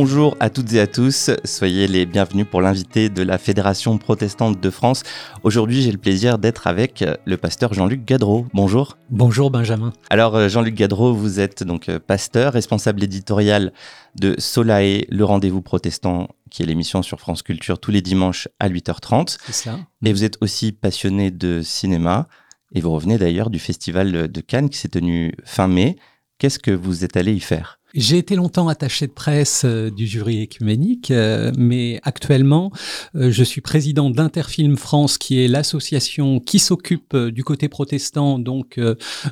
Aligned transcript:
Bonjour 0.00 0.36
à 0.38 0.48
toutes 0.48 0.72
et 0.74 0.80
à 0.80 0.86
tous, 0.86 1.32
soyez 1.44 1.88
les 1.88 2.06
bienvenus 2.06 2.46
pour 2.48 2.60
l'invité 2.60 3.08
de 3.08 3.24
la 3.24 3.36
Fédération 3.36 3.98
protestante 3.98 4.60
de 4.60 4.70
France. 4.70 5.02
Aujourd'hui, 5.42 5.82
j'ai 5.82 5.90
le 5.90 5.98
plaisir 5.98 6.38
d'être 6.38 6.68
avec 6.68 7.04
le 7.24 7.36
pasteur 7.36 7.74
Jean-Luc 7.74 8.04
Gadreau. 8.04 8.46
Bonjour. 8.54 8.96
Bonjour 9.10 9.50
Benjamin. 9.50 9.92
Alors 10.08 10.36
euh, 10.36 10.48
Jean-Luc 10.48 10.76
Gadreau, 10.76 11.12
vous 11.12 11.40
êtes 11.40 11.64
donc 11.64 11.88
euh, 11.88 11.98
pasteur, 11.98 12.52
responsable 12.52 13.02
éditorial 13.02 13.72
de 14.14 14.36
Solae, 14.38 15.04
le 15.08 15.24
rendez-vous 15.24 15.62
protestant, 15.62 16.28
qui 16.48 16.62
est 16.62 16.66
l'émission 16.66 17.02
sur 17.02 17.18
France 17.18 17.42
Culture 17.42 17.80
tous 17.80 17.90
les 17.90 18.00
dimanches 18.00 18.46
à 18.60 18.68
8h30. 18.68 19.38
C'est 19.46 19.52
ça. 19.52 19.80
Et 20.04 20.12
vous 20.12 20.22
êtes 20.22 20.38
aussi 20.40 20.70
passionné 20.70 21.32
de 21.32 21.60
cinéma, 21.60 22.28
et 22.72 22.80
vous 22.80 22.92
revenez 22.92 23.18
d'ailleurs 23.18 23.50
du 23.50 23.58
festival 23.58 24.30
de 24.30 24.40
Cannes 24.42 24.70
qui 24.70 24.78
s'est 24.78 24.90
tenu 24.90 25.34
fin 25.44 25.66
mai. 25.66 25.96
Qu'est-ce 26.38 26.60
que 26.60 26.70
vous 26.70 27.04
êtes 27.04 27.16
allé 27.16 27.32
y 27.32 27.40
faire? 27.40 27.77
J'ai 27.94 28.18
été 28.18 28.36
longtemps 28.36 28.68
attaché 28.68 29.06
de 29.06 29.12
presse 29.12 29.62
euh, 29.64 29.90
du 29.90 30.06
jury 30.06 30.42
écuménique, 30.42 31.10
euh, 31.10 31.52
mais 31.56 32.00
actuellement, 32.02 32.70
euh, 33.14 33.30
je 33.30 33.42
suis 33.42 33.62
président 33.62 34.10
d'Interfilm 34.10 34.76
France, 34.76 35.16
qui 35.16 35.40
est 35.42 35.48
l'association 35.48 36.38
qui 36.38 36.58
s'occupe 36.58 37.16
du 37.16 37.44
côté 37.44 37.68
protestant, 37.68 38.38
donc 38.38 38.78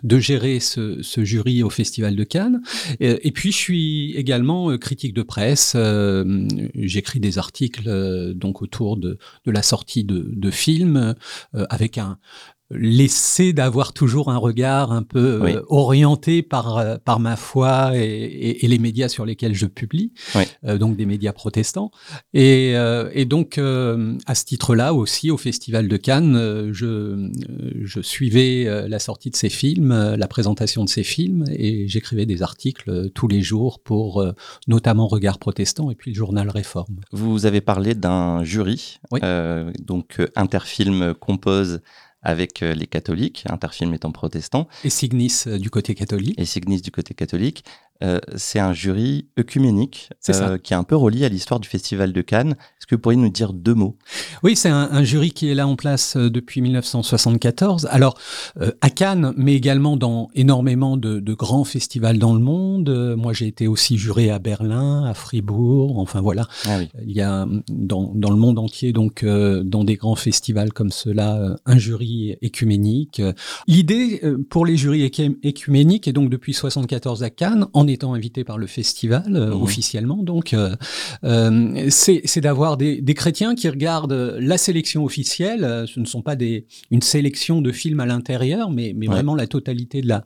de 0.03 0.19
gérer 0.19 0.61
ce, 0.61 1.03
ce, 1.03 1.25
jury 1.25 1.63
au 1.63 1.71
Festival 1.71 2.17
de 2.17 2.25
Cannes. 2.25 2.63
Et, 3.01 3.31
puis, 3.33 3.53
je 3.53 3.57
suis 3.57 4.13
également 4.15 4.77
critique 4.79 5.15
de 5.15 5.23
presse. 5.23 5.77
J'écris 6.75 7.21
des 7.21 7.39
articles 7.39 8.35
donc 8.35 8.63
autour 8.63 8.97
de, 8.97 9.19
de 9.45 9.51
la 9.51 9.63
sortie 9.63 10.05
de, 10.05 10.31
de 10.33 10.51
films 10.51 11.15
avec 11.53 11.99
un, 11.99 12.19
laisser 12.71 13.53
d'avoir 13.53 13.93
toujours 13.93 14.31
un 14.31 14.37
regard 14.37 14.91
un 14.91 15.03
peu 15.03 15.41
euh, 15.45 15.63
orienté 15.69 16.43
par 16.43 16.79
euh, 16.79 16.97
par 17.05 17.21
ma 17.21 17.37
foi 17.37 17.93
et, 17.95 18.65
et, 18.65 18.69
les 18.69 18.79
médias 18.79 19.09
sur 19.09 19.25
lesquels 19.25 19.55
je 19.55 19.67
publie, 19.67 20.13
euh, 20.65 20.77
donc 20.77 20.97
des 20.97 21.07
médias 21.07 21.33
protestants. 21.33 21.91
Et, 22.35 22.75
et 23.13 23.25
donc 23.25 23.59
à 23.59 24.35
ce 24.35 24.45
titre-là 24.45 24.95
aussi 24.95 25.31
au 25.31 25.37
Festival 25.37 25.89
de 25.89 25.97
Cannes, 25.97 26.71
je 26.73 27.31
je 27.83 28.01
suivais 28.01 28.89
la 28.89 28.99
sortie 28.99 29.31
de 29.31 29.37
ces 29.37 29.49
films, 29.49 30.15
la 30.17 30.29
présentation 30.29 30.85
de 30.85 30.89
ces 30.89 31.05
films, 31.05 31.45
et 31.51 31.87
j'écrivais 31.89 32.27
des 32.27 32.43
articles 32.43 33.11
tous 33.11 33.29
les 33.29 33.43
jours 33.43 33.81
pour 33.81 34.25
notamment 34.67 35.07
Regard 35.07 35.39
Protestant 35.39 35.91
et 35.91 35.95
puis 35.95 36.11
le 36.11 36.17
journal 36.17 36.49
Réforme. 36.49 36.97
Vous 37.13 37.47
avez 37.47 37.61
parlé 37.61 37.95
d'un 37.95 38.43
jury, 38.45 38.99
donc 39.81 40.21
Interfilm 40.35 41.15
compose 41.15 41.81
avec 42.27 42.65
euh, 42.65 42.75
les 42.75 42.89
catholiques, 42.89 43.45
Interfilm 43.49 43.95
étant 43.95 44.11
protestant. 44.11 44.67
Et 44.83 44.91
Signis 44.91 45.45
euh, 45.47 45.59
du 45.59 45.71
côté 45.71 45.95
catholique. 45.95 46.35
Et 46.39 46.45
Signis 46.45 46.83
du 46.83 46.91
côté 46.91 47.15
catholique. 47.15 47.65
Euh, 48.03 48.19
c'est 48.37 48.59
un 48.59 48.73
jury 48.73 49.29
œcuménique 49.39 50.11
euh, 50.29 50.59
qui 50.59 50.73
est 50.75 50.77
un 50.77 50.85
peu 50.85 50.97
relié 50.97 51.25
à 51.25 51.29
l'histoire 51.29 51.61
du 51.61 51.69
Festival 51.69 52.13
de 52.13 52.21
Cannes. 52.21 52.53
Est-ce 52.53 52.87
que 52.87 52.95
vous 52.95 53.01
pourriez 53.01 53.19
nous 53.19 53.31
dire 53.31 53.53
deux 53.53 53.75
mots? 53.75 53.97
Oui, 54.43 54.55
c'est 54.57 54.69
un, 54.69 55.03
jury 55.03 55.31
qui 55.31 55.49
est 55.49 55.55
là 55.55 55.67
en 55.67 55.77
place 55.77 56.17
euh, 56.17 56.31
depuis 56.31 56.61
1974. 56.61 57.89
Alors, 57.91 58.19
à 58.81 58.91
Cannes, 58.91 59.33
mais 59.37 59.55
également 59.55 59.97
dans 59.97 60.29
énormément 60.35 60.97
de, 60.97 61.21
grands 61.35 61.65
festivals 61.65 62.19
dans 62.19 62.35
le 62.35 62.41
monde. 62.41 63.15
moi, 63.17 63.33
j'ai 63.33 63.47
été 63.47 63.67
aussi 63.67 63.99
juré 63.99 64.31
à 64.31 64.39
Berlin, 64.39 65.05
à 65.05 65.15
Fribourg. 65.15 65.99
Enfin, 65.99 66.21
voilà. 66.21 66.49
Ah 66.67 66.79
Il 67.05 67.13
y 67.13 67.21
a 67.21 67.47
dans, 67.69 68.13
dans, 68.15 68.31
le 68.31 68.37
monde 68.37 68.59
entier, 68.59 68.93
donc, 68.93 69.25
dans 69.25 69.85
des 69.85 69.97
grands 69.97 70.15
festivals 70.15 70.73
comme 70.73 70.91
cela, 70.91 71.57
un 71.67 71.79
jury 71.79 72.37
écuménique. 72.41 73.21
L'idée 73.67 74.23
pour 74.49 74.65
les 74.65 74.77
jurys 74.77 75.05
écuméniques 75.43 76.09
est 76.09 76.13
donc 76.13 76.31
depuis 76.31 76.53
1974 76.53 77.23
à 77.23 77.31
Cannes, 77.31 77.67
en 77.75 77.86
étant 77.89 78.15
invité 78.15 78.45
par 78.45 78.59
le 78.59 78.67
festival 78.67 79.37
euh, 79.37 79.55
mmh. 79.55 79.63
officiellement. 79.63 80.17
Donc, 80.23 80.53
euh, 80.53 80.77
euh, 81.25 81.87
c'est 81.91 82.41
d'avoir 82.41 82.77
des, 82.77 83.01
des, 83.01 83.15
chrétiens 83.15 83.55
qui 83.55 83.69
regardent 83.69 84.37
la 84.39 84.59
sélection 84.59 85.05
officielle. 85.05 85.85
Ce 85.87 86.01
ne 86.01 86.05
sont 86.05 86.23
pas 86.23 86.37
des, 86.37 86.67
une 86.91 87.03
sélection 87.03 87.61
de 87.61 87.73
films 87.73 88.01
à 88.01 88.07
l'intérieur, 88.07 88.71
mais, 88.71 88.93
mais 88.95 89.07
vraiment 89.07 89.35
la 89.35 89.47
totalité 89.47 90.03
de 90.03 90.09
la, 90.09 90.19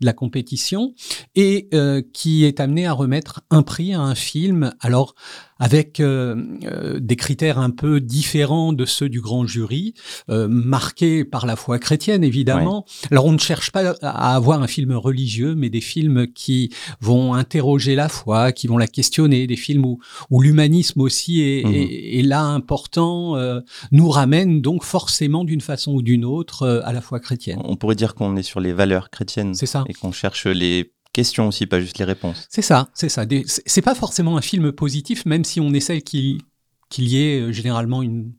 de 0.00 0.06
la 0.06 0.12
compétition, 0.12 0.94
et 1.34 1.68
qui 2.12 2.44
est 2.44 2.60
amené 2.60 2.86
à 2.86 2.92
remettre 2.92 3.42
un 3.50 3.62
prix 3.62 3.94
à 3.94 4.00
un 4.00 4.14
film. 4.14 4.74
Alors, 4.80 5.14
avec 5.62 6.00
euh, 6.00 6.34
euh, 6.64 6.98
des 6.98 7.14
critères 7.14 7.60
un 7.60 7.70
peu 7.70 8.00
différents 8.00 8.72
de 8.72 8.84
ceux 8.84 9.08
du 9.08 9.20
grand 9.20 9.46
jury, 9.46 9.94
euh, 10.28 10.48
marqués 10.48 11.24
par 11.24 11.46
la 11.46 11.54
foi 11.54 11.78
chrétienne 11.78 12.24
évidemment. 12.24 12.84
Alors 13.12 13.26
on 13.26 13.32
ne 13.32 13.38
cherche 13.38 13.70
pas 13.70 13.94
à 14.02 14.34
avoir 14.34 14.60
un 14.60 14.66
film 14.66 14.92
religieux, 14.92 15.54
mais 15.54 15.70
des 15.70 15.80
films 15.80 16.26
qui 16.26 16.70
vont 17.00 17.34
interroger 17.34 17.94
la 17.94 18.08
foi, 18.08 18.50
qui 18.50 18.66
vont 18.66 18.76
la 18.76 18.88
questionner, 18.88 19.46
des 19.46 19.56
films 19.56 19.86
où, 19.86 20.00
où 20.30 20.42
l'humanisme 20.42 21.00
aussi 21.00 21.42
est, 21.42 21.64
mhm. 21.64 21.74
est, 21.74 22.26
là 22.26 22.42
important, 22.42 23.36
nous 23.92 24.08
ramène 24.08 24.62
donc 24.62 24.82
forcément 24.82 25.44
d'une 25.44 25.60
façon 25.60 25.92
ou 25.92 26.02
d'une 26.02 26.24
autre 26.24 26.82
à 26.84 26.92
la 26.92 27.00
foi 27.00 27.20
chrétienne. 27.20 27.60
On 27.62 27.76
pourrait 27.76 27.94
dire 27.94 28.16
qu'on 28.16 28.36
est 28.36 28.42
sur 28.42 28.58
les 28.58 28.72
valeurs 28.72 29.10
chrétiennes. 29.10 29.54
C'est 29.54 29.66
ça. 29.66 29.84
Et 29.88 29.94
qu'on 29.94 30.10
cherche 30.10 30.46
les 30.46 30.90
questions 31.12 31.48
aussi, 31.48 31.66
pas 31.66 31.80
juste 31.80 31.98
les 31.98 32.04
réponses. 32.04 32.46
C'est 32.50 32.62
ça, 32.62 32.88
c'est 32.94 33.08
ça. 33.08 33.24
C'est 33.46 33.82
pas 33.82 33.94
forcément 33.94 34.36
un 34.36 34.42
film 34.42 34.72
positif, 34.72 35.26
même 35.26 35.44
si 35.44 35.60
on 35.60 35.72
essaie 35.72 36.00
qu'il 36.00 36.40
qu'il 36.92 37.08
y 37.08 37.24
ait 37.24 37.40
euh, 37.40 37.52
généralement 37.52 38.02
une, 38.02 38.32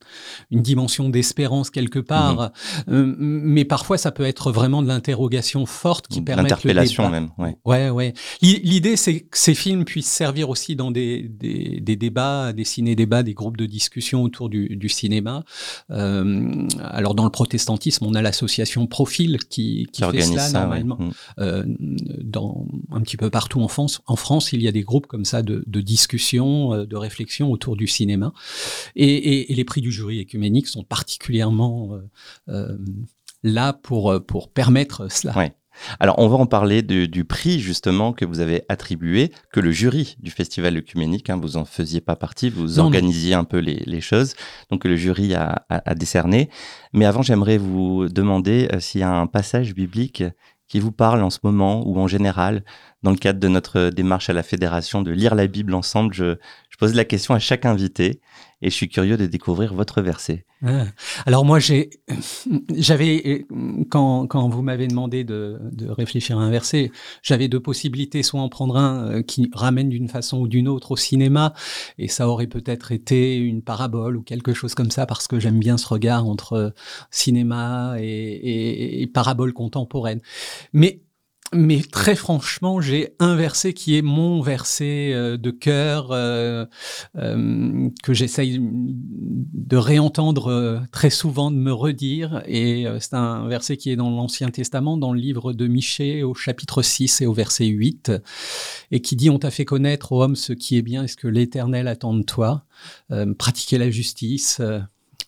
une 0.52 0.62
dimension 0.62 1.10
d'espérance 1.10 1.72
quelque 1.72 2.00
part, 2.00 2.52
mhm. 2.88 2.94
euh, 2.94 3.16
mais 3.18 3.66
parfois 3.66 3.98
ça 3.98 4.12
peut 4.12 4.26
être 4.26 4.52
vraiment 4.52 4.84
de 4.84 4.88
l'interrogation 4.88 5.66
forte 5.66 6.08
qui 6.08 6.22
permet 6.22 6.44
l'interpellation 6.44 7.10
même. 7.10 7.30
Ouais, 7.38 7.58
ouais. 7.66 7.90
ouais. 7.90 8.14
L'idée 8.42 8.96
c'est 8.96 9.22
que 9.22 9.38
ces 9.38 9.56
films 9.56 9.86
puissent 9.86 10.12
servir 10.12 10.50
aussi 10.50 10.76
dans 10.76 10.92
des, 10.92 11.24
des, 11.24 11.80
des 11.82 11.96
débats, 11.96 12.54
des 12.54 12.64
ciné-débats, 12.64 13.24
des 13.24 13.34
groupes 13.34 13.58
de 13.58 13.66
discussion 13.66 14.22
autour 14.22 14.50
du, 14.50 14.76
du 14.76 14.90
cinéma. 14.90 15.44
Euh, 15.90 16.68
alors 16.80 17.16
dans 17.16 17.24
le 17.24 17.32
protestantisme, 17.32 18.06
on 18.06 18.14
a 18.14 18.22
l'association 18.22 18.86
Profil 18.86 19.40
qui, 19.50 19.88
qui, 19.92 20.04
fait 20.04 20.22
cela 20.22 20.48
ça, 20.48 20.60
normalement. 20.60 20.98
Mhm. 21.00 21.12
Euh, 21.40 21.64
dans 22.22 22.68
un 22.92 23.02
petit 23.02 23.18
peu 23.18 23.32
partout 23.32 23.62
en 23.62 23.68
France, 23.68 24.02
en 24.06 24.16
France, 24.16 24.54
il 24.54 24.62
y 24.62 24.68
a 24.68 24.72
des 24.72 24.84
groupes 24.84 25.08
comme 25.08 25.26
ça 25.26 25.42
de, 25.42 25.64
de 25.66 25.82
discussion, 25.82 26.74
euh, 26.74 26.86
de 26.86 26.96
réflexion 26.96 27.52
autour 27.52 27.76
du 27.76 27.88
cinéma. 27.88 28.34
Et, 28.96 29.54
les 29.54 29.64
prix 29.66 29.82
du 29.82 29.92
jury 29.92 30.20
écuménique 30.20 30.68
sont 30.68 30.84
particulièrement 30.84 31.94
euh, 31.94 32.10
euh, 32.50 32.78
là 33.44 33.74
pour, 33.74 34.12
euh, 34.12 34.20
pour 34.20 34.52
permettre 34.52 35.12
cela. 35.12 35.34
Alors, 36.00 36.20
on 36.20 36.28
va 36.28 36.36
en 36.36 36.46
parler 36.46 36.84
du 36.84 37.26
prix 37.26 37.60
justement 37.60 38.14
que 38.14 38.26
vous 38.26 38.42
avez 38.42 38.64
attribué, 38.70 39.32
que 39.52 39.60
le 39.60 39.72
jury 39.72 40.18
du 40.20 40.30
festival 40.30 40.78
œcuménique, 40.78 41.32
hein, 41.32 41.40
vous 41.42 41.58
en 41.58 41.66
faisiez 41.66 42.00
pas 42.00 42.16
partie, 42.16 42.52
vous 42.52 42.78
organisiez 42.78 43.34
un 43.34 43.44
peu 43.44 43.58
les, 43.58 44.02
choses, 44.02 44.36
donc 44.70 44.86
le 44.86 44.96
jury 44.96 45.34
a, 45.34 45.66
décerné. 45.96 46.52
Mais 46.94 47.06
avant, 47.06 47.24
j'aimerais 47.24 47.58
vous 47.58 48.08
demander 48.08 48.70
s'il 48.78 49.02
y 49.02 49.04
a 49.04 49.10
un 49.10 49.26
passage 49.26 49.74
biblique 49.74 50.24
qui 50.74 50.80
vous 50.80 50.92
parle 50.92 51.22
en 51.22 51.30
ce 51.30 51.38
moment 51.44 51.88
ou 51.88 52.00
en 52.00 52.08
général 52.08 52.64
dans 53.04 53.12
le 53.12 53.18
cadre 53.18 53.40
de 53.40 53.48
notre 53.48 53.90
démarche 53.90 54.32
à 54.32 54.34
la 54.34 54.42
fédération 54.42 55.04
de 55.04 55.12
lire 55.12 55.36
la 55.36 55.46
Bible 55.46 55.76
ensemble. 55.76 56.16
Je, 56.16 56.38
je 56.74 56.78
pose 56.80 56.96
la 56.96 57.06
question 57.06 57.36
à 57.36 57.40
chaque 57.40 57.68
invité 57.68 58.20
et 58.64 58.72
je 58.72 58.76
suis 58.76 58.90
curieux 58.90 59.16
de 59.16 59.28
découvrir 59.28 59.76
votre 59.76 60.02
verset. 60.02 60.44
Ah. 60.66 60.86
Alors 61.28 61.46
moi, 61.46 61.60
j'avais 62.76 63.46
quand, 63.92 64.26
quand 64.26 64.50
vous 64.50 64.64
m'avez 64.64 64.88
demandé 64.88 65.24
de, 65.24 65.60
de, 65.72 65.88
réfléchir 65.88 66.40
à 66.40 66.42
un 66.42 66.50
verset, 66.50 66.90
j'avais 67.22 67.48
deux 67.48 67.60
possibilités, 67.60 68.24
soit 68.24 68.42
en 68.42 68.50
prendre 68.50 68.76
un 68.76 69.06
euh, 69.06 69.22
qui 69.22 69.52
ramène 69.54 69.90
d'une 69.90 70.10
façon 70.10 70.40
ou 70.40 70.48
d'une 70.48 70.68
autre 70.68 70.94
au 70.94 70.98
cinéma, 70.98 71.54
et 72.00 72.08
ça 72.08 72.28
aurait 72.28 72.48
peut-être 72.48 72.92
été 72.92 73.38
une 73.38 73.62
parabole 73.62 74.18
ou 74.18 74.24
quelque 74.24 74.56
chose 74.56 74.74
comme 74.74 74.90
ça, 74.90 75.06
parce 75.06 75.28
que 75.28 75.40
j'aime 75.40 75.60
bien 75.60 75.78
ce 75.78 75.88
regard 75.88 76.26
entre 76.26 76.74
cinéma 77.12 77.98
et, 78.00 78.06
et, 78.08 79.02
et 79.04 79.08
parabole 79.08 79.54
contemporaine. 79.54 80.22
Mais 80.74 81.04
mais 81.54 81.82
très 81.82 82.16
franchement, 82.16 82.82
j'ai 82.82 83.16
un 83.20 83.36
verset 83.36 83.74
qui 83.74 83.98
est 83.98 84.02
mon 84.02 84.42
verset 84.42 85.12
euh, 85.14 85.38
de 85.38 85.52
cœur 85.52 86.12
euh, 86.12 86.66
euh, 87.18 87.90
que 88.04 88.14
j'essaye 88.14 88.60
de 88.62 89.78
réentendre 89.78 90.84
très 90.92 91.10
souvent, 91.10 91.52
de 91.52 91.56
me 91.56 91.74
redire. 91.74 92.44
Et 92.48 92.86
c'est 93.00 93.16
un 93.16 93.48
verset 93.48 93.78
qui 93.78 93.92
est 93.92 93.96
dans 93.96 94.10
l'Ancien 94.10 94.50
Testament, 94.50 94.98
dans 94.98 95.14
le 95.14 95.20
livre 95.20 95.54
de 95.54 95.68
Michée, 95.68 96.24
au 96.24 96.34
chapitre 96.34 96.82
6 96.82 97.22
et 97.22 97.26
au 97.26 97.34
verset 97.34 97.66
8, 97.66 98.12
et 98.92 99.02
qui 99.02 99.16
dit 99.16 99.30
On 99.30 99.40
t'a 99.40 99.52
fait 99.52 99.66
connaître, 99.66 100.12
ô 100.12 100.24
homme, 100.24 100.36
ce 100.36 100.54
qui 100.54 100.78
est 100.78 100.82
bien 100.82 101.04
et 101.04 101.08
ce 101.08 101.16
que 101.16 101.28
l'Éternel 101.28 101.88
attend 101.88 102.14
de 102.14 102.24
toi, 102.24 102.66
pratiquer 103.38 103.78
la 103.78 103.90
justice, 103.90 104.62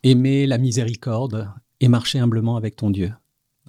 aimer 0.04 0.48
la 0.48 0.58
miséricorde 0.58 1.50
et 1.80 1.88
marcher 1.88 2.20
humblement 2.20 2.58
avec 2.58 2.76
ton 2.76 2.90
Dieu. 2.90 3.12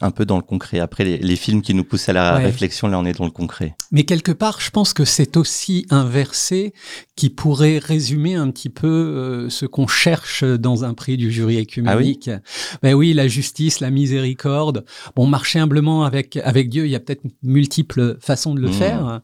Un 0.02 0.10
peu 0.10 0.26
dans 0.26 0.37
le 0.37 0.43
concret. 0.43 0.78
Après, 0.78 1.04
les, 1.04 1.37
films 1.37 1.62
qui 1.62 1.72
nous 1.72 1.84
poussent 1.84 2.08
à 2.08 2.12
la 2.12 2.34
réflexion, 2.37 2.88
là, 2.88 2.98
on 2.98 3.04
est 3.04 3.16
dans 3.16 3.25
le 3.25 3.31
concret. 3.31 3.75
Mais 3.93 4.04
quelque 4.04 4.32
part, 4.32 4.60
je 4.60 4.70
pense 4.70 4.93
que 4.93 5.04
c'est 5.04 5.37
aussi 5.37 5.87
un 5.90 6.04
verset 6.04 6.75
qui 7.14 7.31
pourrait 7.31 7.78
résumer 7.78 8.34
un 8.34 8.50
petit 8.50 8.69
peu 8.69 8.87
euh, 8.88 9.48
ce 9.48 9.64
qu'on 9.64 9.87
cherche 9.87 10.44
dans 10.44 10.84
un 10.84 10.93
prix 10.93 11.16
du 11.16 11.32
jury 11.32 11.56
écuménique. 11.56 12.28
Ah 12.28 12.40
oui, 12.43 12.78
ben 12.82 12.94
oui, 12.94 13.14
la 13.14 13.26
justice, 13.26 13.81
la 13.81 13.90
miséricorde. 13.90 14.84
Bon, 15.14 15.26
marcher 15.26 15.60
humblement 15.60 16.04
avec 16.04 16.37
avec 16.37 16.69
Dieu, 16.69 16.84
il 16.84 16.90
y 16.90 16.96
a 16.96 17.00
peut-être 17.00 17.22
multiples 17.43 18.19
façons 18.20 18.54
de 18.54 18.60
le 18.60 18.69
mmh. 18.69 18.72
faire. 18.72 19.20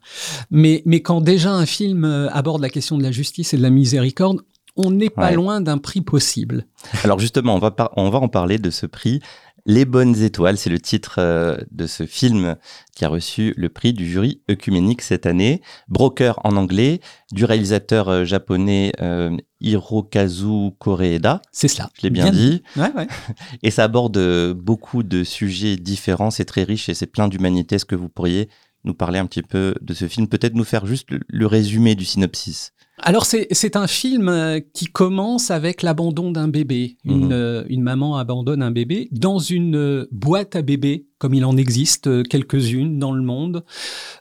Mais 0.51 0.83
mais 0.87 1.01
quand 1.01 1.21
déjà 1.21 1.53
un 1.53 1.67
film 1.67 2.05
euh, 2.05 2.31
aborde 2.31 2.63
la 2.63 2.71
question 2.71 2.97
de 2.97 3.03
la 3.03 3.13
justice 3.13 3.53
et 3.53 3.59
de 3.59 3.63
la 3.63 3.71
miséricorde, 3.71 4.41
on 4.77 4.91
n'est 4.91 5.11
pas 5.11 5.33
loin 5.33 5.61
d'un 5.61 5.79
prix 5.79 6.01
possible. 6.01 6.67
Alors 7.05 7.19
justement, 7.19 7.55
on 7.55 7.59
va, 7.59 7.75
on 7.97 8.11
va 8.11 8.19
en 8.19 8.29
parler 8.29 8.59
de 8.59 8.71
ce 8.71 8.87
prix. 8.87 9.21
Les 9.65 9.85
bonnes 9.85 10.21
étoiles, 10.21 10.59
c'est 10.59 10.71
le 10.71 10.81
titre 10.81 11.17
euh, 11.19 11.57
de 11.71 11.87
ce 11.87 12.05
film 12.05 12.57
qui 12.97 13.05
a 13.05 13.09
reçu 13.09 13.55
le 13.57 13.69
prix 13.69 13.93
du 13.93 14.11
jury 14.11 14.43
œcuménique 14.51 15.03
cette 15.03 15.25
année. 15.25 15.63
Broker 15.89 16.41
en 16.43 16.57
anglais, 16.57 17.01
du 17.31 17.45
réalisateur 17.45 18.09
euh, 18.09 18.25
japonais 18.25 18.93
euh, 19.01 19.37
Hirokazu 19.61 20.73
Koreeda. 20.81 21.43
C'est 21.53 21.69
cela. 21.69 21.91
Je 21.97 22.03
l'ai 22.03 22.11
bien, 22.11 22.31
dit. 22.31 22.65
Et 23.63 23.71
ça 23.71 23.85
aborde 23.85 24.53
beaucoup 24.55 25.05
de 25.05 25.23
sujets 25.23 25.77
différents. 25.77 26.33
C'est 26.33 26.45
très 26.45 26.65
riche 26.65 26.89
et 26.89 26.95
c'est 26.95 27.07
plein 27.07 27.29
d'humanité. 27.29 27.77
Est-ce 27.77 27.85
que 27.85 27.95
vous 27.95 28.09
pourriez 28.09 28.49
nous 28.83 28.95
parler 28.95 29.21
un 29.21 29.27
petit 29.27 29.43
peu 29.43 29.77
de 29.81 29.95
ce 29.95 30.09
film? 30.09 30.27
Peut-être 30.27 30.55
nous 30.55 30.65
faire 30.65 30.87
juste 30.87 31.09
le 31.11 31.47
résumé 31.47 31.95
du 31.95 32.05
synopsis. 32.05 32.73
Alors 33.05 33.27
c'est 33.27 33.77
un 33.77 33.89
film 33.89 34.29
euh, 34.29 34.61
qui 34.75 34.87
commence 34.87 35.51
avec 35.51 35.83
l'abandon 35.83 36.31
d'un 36.31 36.47
bébé. 36.47 36.97
Une, 37.05 37.27
mhm. 37.27 37.33
euh, 37.33 37.65
une, 37.69 37.83
maman 37.83 38.17
abandonne 38.17 38.63
un 38.63 38.71
bébé 38.71 39.09
dans 39.11 39.41
une 39.41 39.77
euh, 39.77 40.09
boîte 40.13 40.55
à 40.55 40.63
bébé 40.63 41.07
comme 41.23 41.35
il 41.35 41.45
en 41.45 41.57
existe 41.57 42.09
euh, 42.09 42.25
quelques-unes 42.25 42.99
dans 42.99 43.13
le 43.13 43.23
monde. 43.23 43.63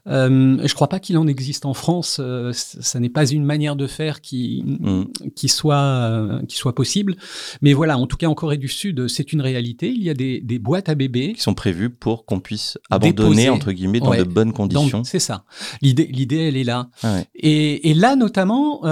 Euh, 0.06 0.58
je 0.60 0.62
ne 0.62 0.74
crois 0.76 0.88
pas 0.88 1.00
qu'il 1.00 1.18
en 1.18 1.26
existe 1.26 1.66
en 1.66 1.74
France. 1.74 2.20
Euh, 2.20 2.52
ça 2.54 3.00
n'est 3.00 3.10
pas 3.10 3.28
une 3.28 3.44
manière 3.44 3.76
de 3.76 3.88
faire 3.88 4.22
qui, 4.22 4.64
mm. 4.68 5.06
qui, 5.34 5.50
soit, 5.50 6.40
qui 6.48 6.58
soit 6.58 6.76
possible. 6.76 7.16
Mais 7.64 7.74
voilà, 7.74 7.98
en 7.98 8.06
tout 8.06 8.18
cas 8.18 8.28
en 8.28 8.36
Corée 8.36 8.58
du 8.58 8.68
Sud, 8.68 9.08
c'est 9.08 9.34
une 9.34 9.42
réalité. 9.42 9.90
Il 9.90 10.04
y 10.04 10.12
a 10.12 10.14
des, 10.14 10.42
des, 10.42 10.60
boîtes 10.60 10.90
à 10.90 10.96
bébés. 10.96 11.34
Qui 11.34 11.42
sont 11.42 11.56
prévues 11.56 11.90
pour 11.90 12.26
qu'on 12.26 12.40
puisse 12.40 12.78
abandonner, 12.92 13.50
entre 13.50 13.72
guillemets, 13.72 14.00
dans 14.00 14.16
de 14.16 14.22
bonnes 14.22 14.54
conditions. 14.54 15.04
C'est 15.04 15.18
ça. 15.18 15.44
L'idée, 15.82 16.38
elle 16.38 16.56
est 16.56 16.64
là. 16.64 16.92
Ah 17.02 17.22
et, 17.34 17.90
et, 17.90 17.96
là, 17.96 18.16
notamment, 18.16 18.84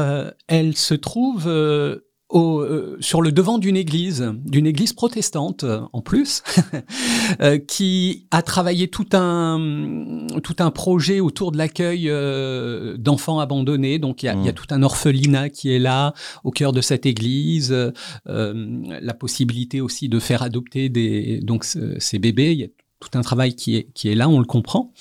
elle 0.47 0.75
se 0.75 0.95
trouve 0.95 1.47
au, 2.29 2.59
euh, 2.59 2.97
sur 2.99 3.21
le 3.21 3.31
devant 3.31 3.57
d'une 3.57 3.75
église, 3.75 4.31
d'une 4.45 4.67
église 4.67 4.93
protestante 4.93 5.63
euh, 5.63 5.81
en 5.93 6.01
plus, 6.01 6.43
euh, 7.41 7.57
qui 7.57 8.27
a 8.31 8.41
travaillé 8.41 8.87
tout 8.87 9.07
un 9.13 10.27
tout 10.43 10.55
un 10.59 10.71
projet 10.71 11.19
autour 11.19 11.51
de 11.51 11.57
l'accueil 11.57 12.09
d'enfants 12.99 13.39
abandonnés. 13.39 13.99
Donc 13.99 14.23
il 14.23 14.27
y, 14.27 14.29
a, 14.29 14.35
y 14.35 14.47
a, 14.47 14.51
mmh. 14.51 14.55
tout 14.55 14.67
un 14.69 14.83
orphelinat 14.83 15.49
qui 15.49 15.73
est 15.73 15.79
là 15.79 16.13
au 16.43 16.51
cœur 16.51 16.71
de 16.71 16.81
cette 16.81 17.05
église, 17.05 17.75
la 18.25 19.13
possibilité 19.13 19.81
aussi 19.81 20.09
de 20.09 20.19
faire 20.19 20.43
adopter 20.43 20.89
des 20.89 21.39
donc 21.41 21.65
ces 21.65 22.19
bébés. 22.19 22.53
Il 22.53 22.59
y 22.59 22.63
a 22.63 22.67
tout 22.99 23.17
un 23.17 23.21
travail 23.21 23.55
qui 23.55 23.77
est 23.77 23.91
qui 23.93 24.09
est 24.09 24.15
là, 24.15 24.29
on 24.29 24.39
le 24.39 24.45
comprend. 24.45 24.91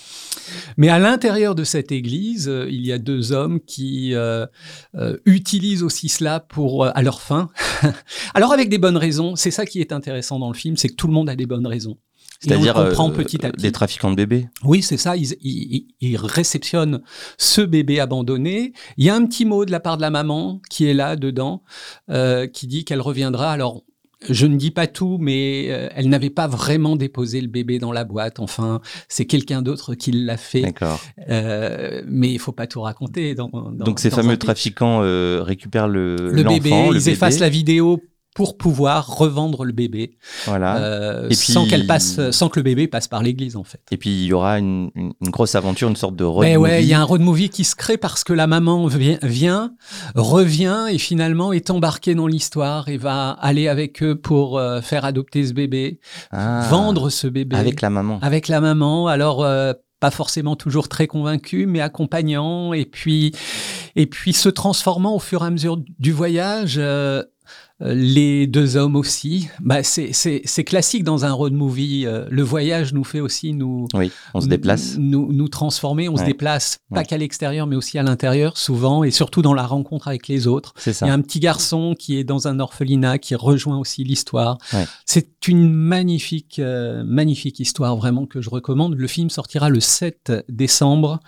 Mais 0.76 0.88
à 0.88 0.98
l'intérieur 0.98 1.54
de 1.54 1.64
cette 1.64 1.92
église, 1.92 2.48
euh, 2.48 2.68
il 2.70 2.86
y 2.86 2.92
a 2.92 2.98
deux 2.98 3.32
hommes 3.32 3.60
qui 3.60 4.14
euh, 4.14 4.46
euh, 4.94 5.16
utilisent 5.26 5.82
aussi 5.82 6.08
cela 6.08 6.40
pour 6.40 6.86
à 6.86 7.02
leur 7.02 7.20
fin. 7.20 7.48
Alors 8.34 8.52
avec 8.52 8.68
des 8.68 8.78
bonnes 8.78 8.96
raisons. 8.96 9.36
C'est 9.36 9.50
ça 9.50 9.66
qui 9.66 9.80
est 9.80 9.92
intéressant 9.92 10.38
dans 10.38 10.48
le 10.48 10.54
film, 10.54 10.76
c'est 10.76 10.88
que 10.88 10.94
tout 10.94 11.08
le 11.08 11.12
monde 11.12 11.28
a 11.28 11.36
des 11.36 11.46
bonnes 11.46 11.66
raisons. 11.66 11.98
C'est-à-dire 12.40 12.74
petit 13.14 13.44
à 13.44 13.50
petit. 13.50 13.62
des 13.62 13.72
trafiquants 13.72 14.10
de 14.10 14.14
bébés. 14.14 14.48
Oui, 14.62 14.80
c'est 14.80 14.96
ça. 14.96 15.16
Ils, 15.16 15.34
ils, 15.40 15.88
ils, 16.00 16.16
réceptionnent 16.16 17.02
ce 17.36 17.62
bébé 17.62 17.98
abandonné. 17.98 18.74
Il 18.96 19.04
y 19.04 19.10
a 19.10 19.16
un 19.16 19.26
petit 19.26 19.44
mot 19.44 19.64
de 19.64 19.72
la 19.72 19.80
part 19.80 19.96
de 19.96 20.02
la 20.02 20.10
maman 20.10 20.60
qui 20.70 20.86
est 20.86 20.94
là 20.94 21.16
dedans, 21.16 21.64
qui 22.52 22.68
dit 22.68 22.84
qu'elle 22.84 23.00
reviendra. 23.00 23.50
Alors 23.50 23.82
je 24.28 24.46
ne 24.46 24.56
dis 24.56 24.70
pas 24.70 24.86
tout, 24.86 25.18
mais 25.20 25.66
euh, 25.68 25.88
elle 25.94 26.08
n'avait 26.08 26.30
pas 26.30 26.46
vraiment 26.46 26.96
déposé 26.96 27.40
le 27.40 27.46
bébé 27.46 27.78
dans 27.78 27.92
la 27.92 28.04
boîte. 28.04 28.40
Enfin, 28.40 28.80
c'est 29.08 29.26
quelqu'un 29.26 29.62
d'autre 29.62 29.94
qui 29.94 30.10
l'a 30.12 30.36
fait. 30.36 30.62
D'accord. 30.62 31.00
Euh, 31.28 32.02
mais 32.06 32.32
il 32.32 32.38
faut 32.38 32.52
pas 32.52 32.66
tout 32.66 32.80
raconter. 32.80 33.34
Dans, 33.34 33.48
Donc 33.48 34.00
ces 34.00 34.10
fameux 34.10 34.36
trafiquants 34.36 35.00
euh, 35.02 35.42
récupèrent 35.42 35.88
le, 35.88 36.16
le 36.16 36.42
bébé, 36.42 36.70
ils 36.92 37.08
effacent 37.08 37.38
la 37.38 37.48
vidéo 37.48 38.00
pour 38.38 38.56
pouvoir 38.56 39.16
revendre 39.16 39.64
le 39.64 39.72
bébé. 39.72 40.16
Voilà. 40.46 40.76
Euh, 40.76 41.28
sans 41.32 41.66
qu'elle 41.66 41.88
passe, 41.88 42.30
sans 42.30 42.48
que 42.48 42.60
le 42.60 42.62
bébé 42.62 42.86
passe 42.86 43.08
par 43.08 43.20
l'église 43.20 43.56
en 43.56 43.64
fait. 43.64 43.80
Et 43.90 43.96
puis 43.96 44.10
il 44.10 44.26
y 44.26 44.32
aura 44.32 44.60
une, 44.60 44.92
grosse 45.22 45.56
aventure, 45.56 45.88
une 45.88 45.96
sorte 45.96 46.14
de 46.14 46.22
road 46.22 46.46
Mais 46.46 46.56
movie. 46.56 46.70
ouais, 46.70 46.84
il 46.84 46.88
y 46.88 46.94
a 46.94 47.00
un 47.00 47.04
road 47.04 47.20
movie 47.20 47.48
qui 47.48 47.64
se 47.64 47.74
crée 47.74 47.96
parce 47.96 48.22
que 48.22 48.32
la 48.32 48.46
maman 48.46 48.86
vient, 48.86 49.72
revient 50.14 50.86
et 50.88 50.98
finalement 50.98 51.52
est 51.52 51.68
embarquée 51.70 52.14
dans 52.14 52.28
l'histoire 52.28 52.88
et 52.88 52.96
va 52.96 53.30
aller 53.30 53.66
avec 53.66 54.04
eux 54.04 54.14
pour 54.14 54.56
euh, 54.56 54.82
faire 54.82 55.04
adopter 55.04 55.44
ce 55.44 55.52
bébé, 55.52 55.98
ah. 56.30 56.64
vendre 56.70 57.10
ce 57.10 57.26
bébé. 57.26 57.56
Avec 57.56 57.80
la 57.80 57.90
maman. 57.90 58.20
Avec 58.22 58.46
la 58.46 58.60
maman. 58.60 59.08
Alors 59.08 59.42
euh, 59.42 59.72
pas 59.98 60.12
forcément 60.12 60.54
toujours 60.54 60.88
très 60.88 61.08
convaincu, 61.08 61.66
mais 61.66 61.80
accompagnant, 61.80 62.72
et 62.72 62.84
puis 62.84 63.32
et 63.96 64.06
puis 64.06 64.32
se 64.32 64.48
transformant 64.48 65.16
au 65.16 65.18
fur 65.18 65.42
et 65.42 65.46
à 65.46 65.50
mesure 65.50 65.76
du 65.98 66.12
voyage. 66.12 66.76
Euh, 66.78 67.24
les 67.80 68.48
deux 68.48 68.76
hommes 68.76 68.96
aussi. 68.96 69.48
Bah, 69.60 69.82
c'est 69.82 70.64
classique 70.64 71.04
dans 71.04 71.24
un 71.24 71.32
road 71.32 71.52
movie. 71.52 72.06
Euh, 72.06 72.26
le 72.28 72.42
voyage 72.42 72.92
nous 72.92 73.04
fait 73.04 73.20
aussi 73.20 73.52
nous. 73.52 73.86
Oui, 73.94 74.10
on 74.34 74.40
se 74.40 74.48
déplace. 74.48 74.96
Nous, 74.98 75.32
nous 75.32 75.48
transformer. 75.48 76.08
On 76.08 76.16
se 76.16 76.24
déplace 76.24 76.78
pas 76.92 77.04
qu'à 77.04 77.16
l'extérieur, 77.16 77.66
mais 77.66 77.76
aussi 77.76 77.98
à 77.98 78.02
l'intérieur, 78.02 78.56
souvent, 78.56 79.04
et 79.04 79.10
surtout 79.10 79.42
dans 79.42 79.54
la 79.54 79.66
rencontre 79.66 80.08
avec 80.08 80.26
les 80.26 80.46
autres. 80.46 80.74
C'est 80.76 80.92
ça. 80.92 81.06
Il 81.06 81.08
y 81.08 81.12
a 81.12 81.14
un 81.14 81.20
petit 81.20 81.40
garçon 81.40 81.94
qui 81.96 82.18
est 82.18 82.24
dans 82.24 82.48
un 82.48 82.58
orphelinat 82.58 83.18
qui 83.18 83.34
rejoint 83.34 83.78
aussi 83.78 84.02
l'histoire. 84.02 84.58
C'est 85.04 85.46
une 85.46 85.70
magnifique, 85.70 86.58
euh, 86.58 87.04
magnifique 87.04 87.60
histoire 87.60 87.96
vraiment 87.96 88.26
que 88.26 88.40
je 88.40 88.50
recommande. 88.50 88.94
Le 88.94 89.06
film 89.06 89.30
sortira 89.30 89.68
le 89.68 89.80
7 89.80 90.32
décembre 90.48 91.20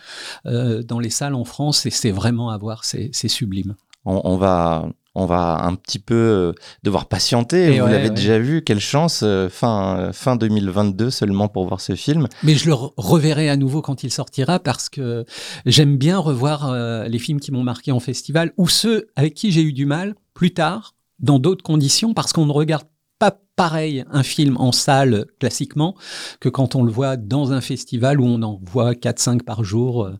dans 0.44 0.98
les 0.98 1.10
salles 1.10 1.34
en 1.34 1.44
France 1.44 1.86
et 1.86 1.90
c'est 1.90 2.10
vraiment 2.10 2.50
à 2.50 2.58
voir. 2.58 2.84
C'est 2.84 3.28
sublime. 3.28 3.76
On, 4.04 4.20
on, 4.24 4.36
va 4.36 4.88
on 5.14 5.26
va 5.26 5.64
un 5.64 5.74
petit 5.74 5.98
peu 5.98 6.14
euh, 6.14 6.52
devoir 6.82 7.06
patienter. 7.06 7.78
Vous 7.80 7.86
l'avez 7.86 8.10
déjà 8.10 8.38
vu, 8.38 8.62
quelle 8.62 8.80
chance, 8.80 9.22
euh, 9.24 9.48
fin, 9.48 9.98
euh, 9.98 10.12
fin 10.12 10.36
2022 10.36 11.10
seulement 11.10 11.48
pour 11.48 11.66
voir 11.66 11.80
ce 11.80 11.94
film. 11.94 12.28
Mais 12.42 12.54
je 12.54 12.66
le 12.66 12.74
reverrai 12.74 13.48
à 13.48 13.56
nouveau 13.56 13.82
quand 13.82 14.04
il 14.04 14.12
sortira 14.12 14.58
parce 14.60 14.88
que 14.88 15.24
j'aime 15.66 15.96
bien 15.96 16.18
revoir 16.18 16.72
les 17.08 17.18
films 17.18 17.40
qui 17.40 17.52
m'ont 17.52 17.62
marqué 17.62 17.92
en 17.92 18.00
festival 18.00 18.52
ou 18.56 18.68
ceux 18.68 19.08
avec 19.16 19.34
qui 19.34 19.50
j'ai 19.52 19.62
eu 19.62 19.72
du 19.72 19.86
mal 19.86 20.14
plus 20.34 20.52
tard, 20.52 20.94
dans 21.18 21.38
d'autres 21.38 21.62
conditions, 21.62 22.14
parce 22.14 22.32
qu'on 22.32 22.46
ne 22.46 22.52
regarde 22.52 22.84
pas 23.20 23.38
pareil 23.54 24.06
un 24.10 24.22
film 24.22 24.56
en 24.56 24.72
salle 24.72 25.26
classiquement 25.38 25.94
que 26.40 26.48
quand 26.48 26.74
on 26.74 26.82
le 26.82 26.90
voit 26.90 27.18
dans 27.18 27.52
un 27.52 27.60
festival 27.60 28.18
où 28.18 28.24
on 28.24 28.42
en 28.42 28.58
voit 28.62 28.94
4-5 28.94 29.42
par 29.42 29.62
jour. 29.64 30.04
Euh, 30.04 30.18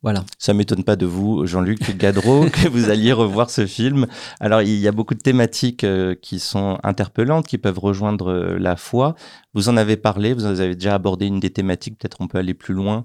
voilà. 0.00 0.24
Ça 0.38 0.54
m'étonne 0.54 0.82
pas 0.82 0.96
de 0.96 1.04
vous, 1.04 1.46
Jean-Luc 1.46 1.94
Gadreau, 1.98 2.46
que 2.50 2.68
vous 2.68 2.88
alliez 2.88 3.12
revoir 3.12 3.50
ce 3.50 3.66
film. 3.66 4.06
Alors, 4.40 4.62
il 4.62 4.78
y 4.78 4.88
a 4.88 4.92
beaucoup 4.92 5.12
de 5.12 5.20
thématiques 5.20 5.84
euh, 5.84 6.14
qui 6.14 6.40
sont 6.40 6.78
interpellantes, 6.82 7.46
qui 7.46 7.58
peuvent 7.58 7.78
rejoindre 7.78 8.32
euh, 8.32 8.58
la 8.58 8.76
foi. 8.76 9.16
Vous 9.52 9.68
en 9.68 9.76
avez 9.76 9.98
parlé, 9.98 10.32
vous 10.32 10.46
avez 10.46 10.74
déjà 10.74 10.94
abordé 10.94 11.26
une 11.26 11.40
des 11.40 11.50
thématiques, 11.50 11.98
peut-être 11.98 12.22
on 12.22 12.26
peut 12.26 12.38
aller 12.38 12.54
plus 12.54 12.72
loin. 12.72 13.04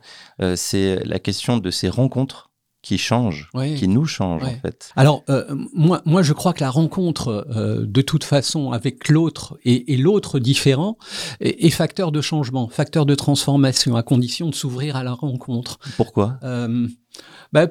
c'est 0.56 1.04
la 1.04 1.20
question 1.20 1.58
de 1.58 1.70
ces 1.72 1.90
rencontres 1.90 2.47
qui 2.82 2.98
change, 2.98 3.50
qui 3.78 3.88
nous 3.88 4.06
change 4.06 4.44
en 4.44 4.56
fait. 4.62 4.92
Alors 4.96 5.24
euh, 5.30 5.44
moi, 5.74 6.02
moi 6.06 6.22
je 6.22 6.34
crois 6.34 6.54
que 6.54 6.62
la 6.62 6.70
rencontre 6.70 7.48
euh, 7.56 7.86
de 7.86 8.02
toute 8.02 8.24
façon 8.24 8.72
avec 8.72 9.10
l'autre 9.10 9.58
et, 9.66 9.98
l'autre 9.98 10.40
différent 10.40 10.98
est, 11.40 11.70
facteur 11.70 12.12
de 12.12 12.22
changement, 12.22 12.70
facteur 12.70 13.06
de 13.06 13.16
transformation 13.16 13.96
à 13.96 14.04
condition 14.04 14.50
de 14.50 14.56
s'ouvrir 14.56 14.96
à 14.96 15.04
la 15.04 15.14
rencontre. 15.14 15.80
Pourquoi? 15.98 16.40
Euh, 16.44 16.88
bah, 17.52 17.68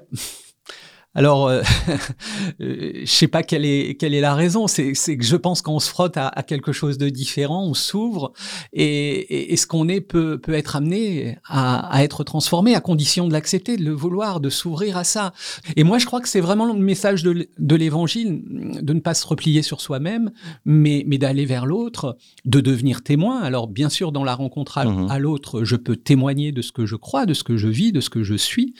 alors, 1.16 1.48
euh, 1.48 1.62
euh, 2.60 2.92
je 3.00 3.10
sais 3.10 3.26
pas 3.26 3.42
quelle 3.42 3.64
est 3.64 3.98
quelle 3.98 4.12
est 4.12 4.20
la 4.20 4.34
raison. 4.34 4.66
C'est 4.66 4.92
que 4.92 5.24
je 5.24 5.36
pense 5.36 5.62
qu'on 5.62 5.80
se 5.80 5.88
frotte 5.88 6.18
à, 6.18 6.30
quelque 6.46 6.72
chose 6.72 6.98
de 6.98 7.08
différent, 7.08 7.64
on 7.64 7.72
s'ouvre 7.72 8.34
et, 8.74 9.52
et, 9.52 9.56
ce 9.56 9.66
qu'on 9.66 9.88
est 9.88 10.02
peut 10.02 10.38
peut 10.38 10.52
être 10.52 10.76
amené 10.76 11.38
à, 11.48 12.04
être 12.04 12.22
transformé 12.22 12.74
à 12.74 12.80
condition 12.80 13.26
de 13.26 13.32
l'accepter, 13.32 13.78
de 13.78 13.82
le 13.82 13.92
vouloir, 13.92 14.40
de 14.40 14.50
s'ouvrir 14.50 14.98
à 14.98 15.04
ça. 15.04 15.32
Et 15.76 15.84
moi, 15.84 15.96
je 15.96 16.04
crois 16.04 16.20
que 16.20 16.28
c'est 16.28 16.40
vraiment 16.40 16.66
le 16.66 16.78
message 16.78 17.22
de, 17.22 17.48
l'Évangile 17.76 18.42
de 18.82 18.92
ne 18.92 19.00
pas 19.00 19.14
se 19.14 19.26
replier 19.26 19.62
sur 19.62 19.80
soi-même, 19.80 20.32
mais 20.66 21.02
mais 21.06 21.16
d'aller 21.16 21.46
vers 21.46 21.64
l'autre, 21.64 22.18
de 22.44 22.60
devenir 22.60 23.02
témoin. 23.02 23.40
Alors, 23.40 23.68
bien 23.68 23.88
sûr, 23.88 24.12
dans 24.12 24.24
la 24.24 24.34
rencontre 24.34 24.76
à 24.76 24.84
mmh 24.84 25.16
l'autre, 25.16 25.64
je 25.64 25.76
peux 25.76 25.96
témoigner 25.96 26.52
de 26.52 26.60
ce 26.60 26.72
que 26.72 26.84
je 26.84 26.94
crois, 26.94 27.24
de 27.24 27.32
ce 27.32 27.42
que 27.42 27.56
je 27.56 27.68
vis, 27.68 27.90
de 27.90 28.02
ce 28.02 28.10
que 28.10 28.22
je 28.22 28.34
suis 28.34 28.74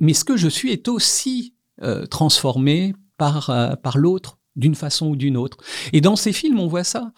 mais 0.00 0.14
ce 0.14 0.24
que 0.24 0.36
je 0.36 0.48
suis 0.48 0.72
est 0.72 0.88
aussi 0.88 1.54
euh, 1.82 2.06
transformé 2.06 2.94
par, 3.16 3.50
euh, 3.50 3.74
par 3.74 3.98
l'autre 3.98 4.38
d'une 4.56 4.74
façon 4.74 5.08
ou 5.08 5.16
d'une 5.16 5.36
autre. 5.36 5.56
Et 5.92 6.00
dans 6.00 6.16
ces 6.16 6.32
films, 6.32 6.60
on 6.60 6.66
voit 6.66 6.84
ça. 6.84 7.12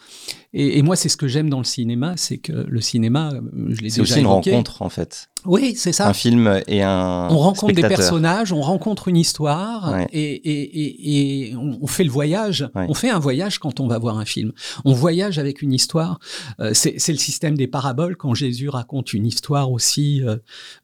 Et, 0.56 0.82
moi, 0.82 0.94
c'est 0.94 1.08
ce 1.08 1.16
que 1.16 1.26
j'aime 1.26 1.50
dans 1.50 1.58
le 1.58 1.64
cinéma, 1.64 2.14
c'est 2.16 2.38
que 2.38 2.52
le 2.52 2.80
cinéma, 2.80 3.32
je 3.70 3.80
l'ai 3.80 3.90
C'est 3.90 4.00
aussi 4.00 4.20
une 4.20 4.28
rencontre, 4.28 4.82
en 4.82 4.88
fait. 4.88 5.28
Oui, 5.44 5.75
c'est 5.76 5.90
ça. 5.90 6.08
Un 6.08 6.12
film 6.12 6.62
et 6.68 6.80
un. 6.82 7.26
On 7.28 7.38
rencontre 7.38 7.75
des 7.75 7.82
personnages, 7.82 8.52
on 8.52 8.61
rencontre 8.61 9.08
une 9.08 9.16
histoire 9.16 9.99
et, 10.12 10.32
et, 10.32 11.49
et, 11.49 11.56
on 11.56 11.87
fait 11.88 12.04
le 12.04 12.11
voyage. 12.11 12.68
On 12.76 12.94
fait 12.94 13.11
un 13.11 13.18
voyage 13.18 13.58
quand 13.58 13.80
on 13.80 13.88
va 13.88 13.99
voir 13.99 14.16
un 14.16 14.25
film. 14.25 14.52
On 14.84 14.92
voyage 14.92 15.40
avec 15.40 15.61
une 15.61 15.73
histoire. 15.73 16.20
Euh, 16.61 16.70
c'est 16.73 17.08
le 17.08 17.18
système 17.18 17.56
des 17.56 17.66
paraboles. 17.66 18.16
Quand 18.16 18.34
Jésus 18.34 18.68
raconte 18.68 19.12
une 19.12 19.26
histoire 19.26 19.73
aussi 19.73 20.23
euh, 20.23 20.37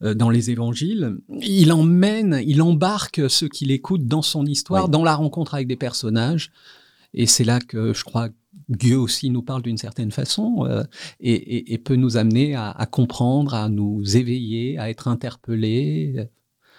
euh, 0.03 0.13
dans 0.13 0.29
les 0.29 0.51
évangiles, 0.51 1.15
il 1.39 1.71
emmène, 1.71 2.41
il 2.45 2.61
embarque 2.61 3.21
ceux 3.29 3.47
qui 3.47 3.63
l'écoutent 3.63 4.05
dans 4.05 4.21
son 4.21 4.45
histoire, 4.45 4.89
dans 4.89 5.03
la 5.03 5.15
rencontre 5.15 5.53
avec 5.55 5.67
des 5.67 5.77
personnages. 5.77 6.51
Et 7.13 7.25
c'est 7.25 7.43
là 7.45 7.59
que 7.59 7.93
je 7.93 8.03
crois 8.03 8.29
Dieu 8.69 8.97
aussi 8.97 9.29
nous 9.29 9.41
parle 9.41 9.61
d'une 9.61 9.77
certaine 9.77 10.11
façon 10.11 10.65
euh, 10.65 10.83
et, 11.19 11.77
peut 11.77 11.95
nous 11.95 12.17
amener 12.17 12.55
à, 12.55 12.87
comprendre, 12.89 13.53
à 13.53 13.69
nous 13.69 14.17
éveiller, 14.17 14.77
à 14.77 14.89
être 14.89 15.07
interpellés. 15.07 16.29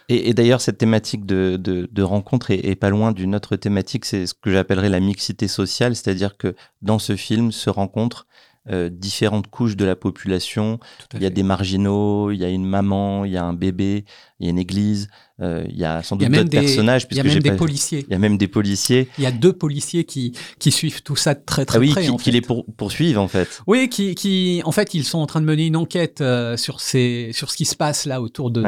Et, 0.08 0.34
d'ailleurs, 0.34 0.60
cette 0.60 0.78
thématique 0.78 1.26
de, 1.26 2.02
rencontre 2.02 2.50
est, 2.50 2.74
pas 2.74 2.90
loin 2.90 3.12
d'une 3.12 3.34
autre 3.34 3.56
thématique, 3.56 4.04
c'est 4.04 4.26
ce 4.26 4.34
que 4.34 4.50
j'appellerais 4.50 4.88
la 4.88 5.00
mixité 5.00 5.48
sociale, 5.48 5.96
c'est-à-dire 5.96 6.36
que 6.36 6.54
dans 6.82 6.98
ce 6.98 7.16
film 7.16 7.52
se 7.52 7.70
rencontrent 7.70 8.26
euh, 8.70 8.88
différentes 8.88 9.48
couches 9.48 9.76
de 9.76 9.84
la 9.84 9.96
population. 9.96 10.78
Il 11.14 11.22
y 11.22 11.26
a 11.26 11.30
des 11.30 11.42
marginaux, 11.42 12.30
il 12.30 12.36
y 12.36 12.44
a 12.44 12.48
une 12.48 12.64
maman, 12.64 13.24
il 13.24 13.32
y 13.32 13.36
a 13.36 13.44
un 13.44 13.54
bébé, 13.54 14.04
il 14.42 14.46
y 14.46 14.48
a 14.48 14.50
une 14.50 14.58
église, 14.58 15.08
euh, 15.40 15.64
il 15.68 15.78
y 15.78 15.84
a 15.84 16.02
sans 16.02 16.16
doute 16.16 16.28
d'autres 16.28 16.50
personnages. 16.50 17.06
Il 17.10 17.16
y 17.16 17.20
a 17.20 17.24
même 17.24 17.38
des 17.38 17.52
policiers. 17.52 18.04
Il 18.08 18.12
y 18.12 18.14
a 18.14 18.18
même 18.18 18.38
des 18.38 18.48
policiers. 18.48 19.08
Il 19.18 19.24
y 19.24 19.26
a 19.26 19.30
deux 19.30 19.52
policiers 19.52 20.04
qui, 20.04 20.32
qui 20.58 20.72
suivent 20.72 21.02
tout 21.02 21.16
ça 21.16 21.34
très 21.34 21.64
très 21.64 21.78
ah 21.78 21.80
oui, 21.80 21.90
près. 21.90 22.06
Qui, 22.06 22.16
qui 22.16 22.30
les 22.32 22.40
poursuivent 22.40 23.18
en 23.18 23.28
fait. 23.28 23.62
Oui, 23.66 23.88
qui, 23.88 24.14
qui, 24.14 24.62
en 24.64 24.72
fait, 24.72 24.94
ils 24.94 25.04
sont 25.04 25.18
en 25.18 25.26
train 25.26 25.40
de 25.40 25.46
mener 25.46 25.66
une 25.66 25.76
enquête 25.76 26.20
euh, 26.20 26.56
sur, 26.56 26.80
ces, 26.80 27.30
sur 27.32 27.50
ce 27.50 27.56
qui 27.56 27.64
se 27.64 27.76
passe 27.76 28.04
là 28.04 28.20
autour 28.20 28.50
de. 28.50 28.64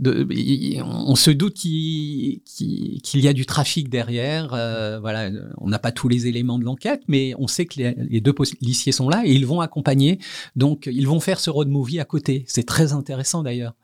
de 0.00 0.26
on 0.82 1.14
se 1.14 1.30
doute 1.30 1.54
qu'il 1.54 2.40
y 3.14 3.28
a 3.28 3.32
du 3.32 3.46
trafic 3.46 3.88
derrière. 3.88 4.54
Euh, 4.54 4.98
voilà, 5.00 5.30
on 5.58 5.68
n'a 5.68 5.78
pas 5.78 5.92
tous 5.92 6.08
les 6.08 6.26
éléments 6.26 6.58
de 6.58 6.64
l'enquête, 6.64 7.02
mais 7.06 7.34
on 7.38 7.46
sait 7.46 7.66
que 7.66 7.78
les, 7.78 7.94
les, 8.10 8.20
deux 8.20 8.32
policiers 8.32 8.92
sont 8.92 9.08
là 9.08 9.22
et 9.24 9.32
ils 9.32 9.46
vont 9.46 9.60
accompagner. 9.60 10.18
Donc, 10.56 10.88
ils 10.90 11.06
vont 11.06 11.20
faire 11.20 11.38
ce 11.38 11.48
road 11.48 11.68
movie 11.68 12.00
à 12.00 12.04
côté. 12.04 12.44
C'est 12.48 12.66
très 12.66 12.92
intéressant 12.92 13.42
d'ailleurs. 13.42 13.74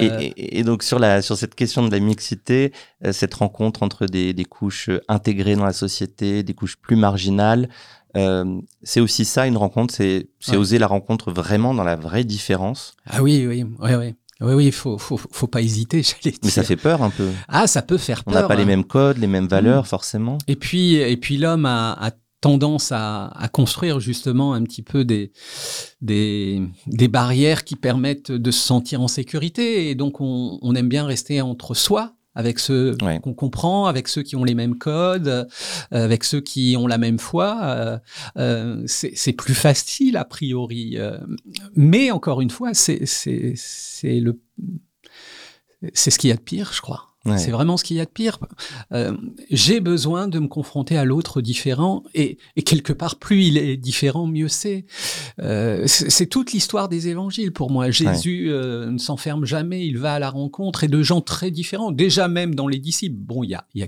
Et, 0.00 0.06
et, 0.06 0.58
et, 0.58 0.64
donc 0.64 0.71
sur 0.80 0.98
la 0.98 1.22
sur 1.22 1.36
cette 1.36 1.54
question 1.54 1.86
de 1.86 1.90
la 1.90 2.00
mixité, 2.00 2.72
euh, 3.04 3.12
cette 3.12 3.34
rencontre 3.34 3.82
entre 3.82 4.06
des, 4.06 4.46
couches 4.48 4.88
euh, 4.88 5.00
intégrées 5.08 5.56
dans 5.56 5.64
la 5.64 5.72
société, 5.72 6.42
des 6.42 6.54
couches 6.54 6.76
plus 6.76 6.96
marginales. 6.96 7.68
Euh, 8.16 8.60
c'est 8.82 9.00
aussi 9.00 9.24
ça 9.24 9.46
une 9.46 9.56
rencontre, 9.56 9.94
c'est 9.94 10.28
oser 10.54 10.78
la 10.78 10.86
rencontre 10.86 11.32
vraiment 11.32 11.74
dans 11.74 11.84
la 11.84 11.96
vraie 11.96 12.24
différence. 12.24 12.94
Ah 13.06 13.22
oui, 13.22 13.46
oui, 13.46 13.64
oui, 13.80 13.94
oui. 13.94 14.14
Oui, 14.40 14.54
oui, 14.54 14.66
il 14.66 14.72
faut, 14.72 14.98
faut, 14.98 15.16
faut 15.16 15.46
pas 15.46 15.62
hésiter, 15.62 16.02
j'allais 16.02 16.32
dire. 16.32 16.40
Mais 16.42 16.50
ça 16.50 16.64
fait 16.64 16.76
peur 16.76 17.02
un 17.02 17.10
peu. 17.10 17.28
Ah, 17.46 17.68
ça 17.68 17.80
peut 17.80 17.98
faire 17.98 18.24
peur. 18.24 18.34
On 18.34 18.40
n'a 18.40 18.48
pas 18.48 18.56
les 18.56 18.64
mêmes 18.64 18.84
codes, 18.84 19.18
les 19.18 19.28
mêmes 19.28 19.46
valeurs, 19.46 19.84
mm. 19.84 19.86
forcément. 19.86 20.38
Et 20.48 20.56
puis, 20.56 20.94
et 20.94 21.16
puis 21.16 21.36
l'homme 21.36 21.64
a, 21.64 21.92
a 21.92 22.10
tendance 22.42 22.92
à, 22.92 23.28
à, 23.28 23.48
construire 23.48 24.00
justement 24.00 24.52
un 24.52 24.62
petit 24.64 24.82
peu 24.82 25.06
des, 25.06 25.32
des, 26.02 26.60
des, 26.86 27.08
barrières 27.08 27.64
qui 27.64 27.76
permettent 27.76 28.32
de 28.32 28.50
se 28.50 28.60
sentir 28.60 29.00
en 29.00 29.08
sécurité. 29.08 29.88
Et 29.88 29.94
donc, 29.94 30.20
on, 30.20 30.58
on 30.60 30.74
aime 30.74 30.88
bien 30.88 31.06
rester 31.06 31.40
entre 31.40 31.72
soi, 31.72 32.14
avec 32.34 32.58
ceux 32.58 32.96
qu'on 33.22 33.34
comprend, 33.34 33.86
avec 33.86 34.08
ceux 34.08 34.22
qui 34.22 34.36
ont 34.36 34.44
les 34.44 34.54
mêmes 34.54 34.78
codes, 34.78 35.28
euh, 35.28 35.44
avec 35.90 36.24
ceux 36.24 36.40
qui 36.40 36.76
ont 36.78 36.86
la 36.86 36.98
même 36.98 37.18
foi. 37.18 37.60
Euh, 37.62 37.98
euh, 38.38 38.82
c'est 38.86 39.32
plus 39.32 39.54
facile 39.54 40.16
a 40.16 40.24
priori. 40.24 40.94
Euh, 40.96 41.18
mais 41.74 42.10
encore 42.10 42.40
une 42.40 42.50
fois, 42.50 42.74
c'est 42.74 43.04
le 44.04 44.40
c'est 45.94 46.12
ce 46.12 46.18
qu'il 46.18 46.28
y 46.28 46.32
a 46.32 46.36
de 46.36 46.40
pire, 46.40 46.72
je 46.72 46.80
crois. 46.80 47.11
C'est 47.36 47.50
vraiment 47.50 47.76
ce 47.76 47.84
qu'il 47.84 47.96
y 47.96 48.00
a 48.00 48.04
de 48.04 48.10
pire. 48.10 48.38
Euh, 48.92 49.16
j'ai 49.50 49.80
besoin 49.80 50.26
de 50.26 50.38
me 50.38 50.48
confronter 50.48 50.96
à 50.96 51.04
l'autre 51.04 51.40
différent 51.40 52.02
et, 52.14 52.38
et, 52.56 52.62
quelque 52.62 52.92
part, 52.92 53.16
plus 53.16 53.44
il 53.44 53.58
est 53.58 53.76
différent, 53.76 54.26
mieux 54.26 54.48
c'est. 54.48 54.86
Euh, 55.40 55.84
c'est 55.86 56.26
toute 56.26 56.52
l'histoire 56.52 56.88
des 56.88 57.08
évangiles 57.08 57.52
pour 57.52 57.70
moi. 57.70 57.90
Jésus 57.90 58.50
euh, 58.50 58.90
ne 58.90 58.98
s'enferme 58.98 59.44
jamais, 59.44 59.86
il 59.86 59.98
va 59.98 60.14
à 60.14 60.18
la 60.18 60.30
rencontre 60.30 60.84
et 60.84 60.88
de 60.88 61.02
gens 61.02 61.20
très 61.20 61.50
différents. 61.50 61.92
Déjà 61.92 62.28
même 62.28 62.54
dans 62.54 62.66
les 62.66 62.78
disciples. 62.78 63.16
Bon, 63.18 63.44
il 63.44 63.50
y 63.50 63.54
a, 63.54 63.66
y 63.74 63.82
a 63.82 63.86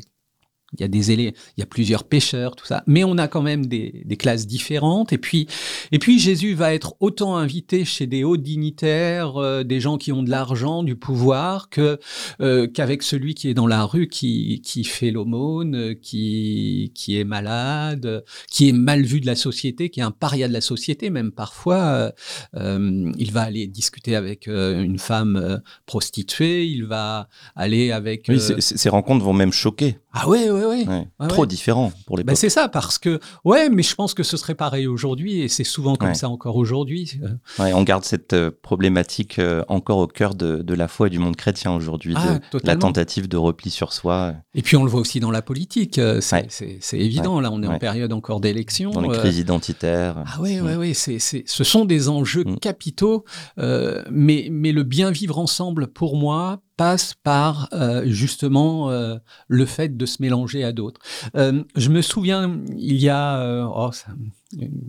il 0.74 0.80
y 0.80 0.84
a 0.84 0.88
des 0.88 1.12
élèves, 1.12 1.32
il 1.56 1.60
y 1.60 1.62
a 1.62 1.66
plusieurs 1.66 2.04
pêcheurs, 2.04 2.56
tout 2.56 2.66
ça. 2.66 2.82
Mais 2.86 3.04
on 3.04 3.16
a 3.16 3.28
quand 3.28 3.42
même 3.42 3.66
des, 3.66 4.02
des, 4.04 4.16
classes 4.16 4.46
différentes. 4.46 5.12
Et 5.12 5.18
puis, 5.18 5.46
et 5.92 5.98
puis 5.98 6.18
Jésus 6.18 6.54
va 6.54 6.74
être 6.74 6.94
autant 7.00 7.36
invité 7.36 7.84
chez 7.84 8.06
des 8.06 8.24
hauts 8.24 8.36
dignitaires, 8.36 9.36
euh, 9.36 9.62
des 9.62 9.80
gens 9.80 9.98
qui 9.98 10.12
ont 10.12 10.22
de 10.22 10.30
l'argent, 10.30 10.82
du 10.82 10.96
pouvoir, 10.96 11.68
que 11.68 11.98
euh, 12.40 12.66
qu'avec 12.66 13.02
celui 13.02 13.34
qui 13.34 13.48
est 13.48 13.54
dans 13.54 13.66
la 13.66 13.84
rue, 13.84 14.08
qui 14.08 14.60
qui 14.62 14.84
fait 14.84 15.10
l'aumône, 15.10 15.94
qui 16.00 16.92
qui 16.94 17.18
est 17.18 17.24
malade, 17.24 18.24
qui 18.50 18.68
est 18.68 18.72
mal 18.72 19.02
vu 19.02 19.20
de 19.20 19.26
la 19.26 19.36
société, 19.36 19.90
qui 19.90 20.00
est 20.00 20.04
un 20.04 20.10
paria 20.10 20.48
de 20.48 20.52
la 20.52 20.60
société, 20.60 21.10
même 21.10 21.30
parfois. 21.30 22.12
Euh, 22.56 23.12
il 23.18 23.32
va 23.32 23.42
aller 23.42 23.66
discuter 23.66 24.16
avec 24.16 24.46
une 24.46 24.98
femme 24.98 25.60
prostituée. 25.86 26.66
Il 26.66 26.84
va 26.84 27.28
aller 27.54 27.92
avec. 27.92 28.26
Oui, 28.28 28.40
ces 28.58 28.88
rencontres 28.88 29.24
vont 29.24 29.32
même 29.32 29.52
choquer. 29.52 29.98
Ah 30.16 30.28
ouais, 30.28 30.48
ouais, 30.48 30.63
ouais. 30.64 31.08
Trop 31.28 31.46
différent 31.46 31.92
pour 32.06 32.16
les. 32.16 32.24
Bah 32.24 32.34
c'est 32.34 32.48
ça, 32.48 32.68
parce 32.68 32.98
que 32.98 33.20
ouais, 33.44 33.68
mais 33.68 33.82
je 33.82 33.94
pense 33.94 34.14
que 34.14 34.22
ce 34.22 34.36
serait 34.36 34.54
pareil 34.54 34.86
aujourd'hui 34.86 35.40
et 35.40 35.48
c'est 35.48 35.64
souvent 35.64 35.96
comme 35.96 36.14
ça 36.14 36.28
encore 36.28 36.56
aujourd'hui. 36.56 37.20
Ouais, 37.58 37.72
on 37.72 37.82
garde 37.82 38.04
cette 38.04 38.32
euh, 38.32 38.50
problématique 38.62 39.38
euh, 39.38 39.62
encore 39.68 39.98
au 39.98 40.06
cœur 40.06 40.34
de, 40.34 40.62
de, 40.62 40.74
la 40.74 40.88
foi 40.88 41.06
et 41.06 41.10
du 41.10 41.18
monde 41.18 41.36
chrétien 41.36 41.72
aujourd'hui, 41.72 42.14
ah, 42.16 42.38
la 42.62 42.76
tentative 42.76 43.28
de 43.28 43.36
repli 43.36 43.70
sur 43.70 43.92
soi. 43.92 44.34
Et 44.54 44.62
puis 44.62 44.76
on 44.76 44.84
le 44.84 44.90
voit 44.90 45.00
aussi 45.00 45.20
dans 45.20 45.30
la 45.30 45.42
politique, 45.42 45.98
euh, 45.98 46.20
c'est 46.20 46.78
évident. 46.92 47.40
Là, 47.40 47.50
on 47.52 47.62
est 47.62 47.66
en 47.66 47.78
période 47.78 48.12
encore 48.12 48.40
d'élection. 48.40 48.90
Dans 48.90 49.00
les 49.00 49.18
crises 49.18 49.38
identitaires. 49.38 50.16
Ah 50.26 50.40
ouais, 50.40 50.60
ouais, 50.60 50.76
ouais. 50.76 50.94
C'est, 50.94 51.18
ce 51.18 51.64
sont 51.64 51.84
des 51.84 52.08
enjeux 52.08 52.44
mm. 52.44 52.58
capitaux, 52.58 53.24
mais 53.56 54.48
mais 54.50 54.72
le 54.72 54.82
bien 54.82 55.10
vivre 55.10 55.38
ensemble 55.38 55.88
pour 55.88 56.16
moi 56.16 56.60
passe 56.76 57.14
par 57.22 57.68
euh, 57.72 58.02
justement 58.06 58.90
euh, 58.90 59.16
le 59.48 59.66
fait 59.66 59.96
de 59.96 60.06
se 60.06 60.20
mélanger 60.20 60.64
à 60.64 60.72
d'autres. 60.72 61.00
Euh, 61.36 61.62
je 61.76 61.88
me 61.90 62.02
souviens, 62.02 62.60
il 62.76 62.96
y 62.96 63.08
a 63.08 63.66
oh, 63.66 63.90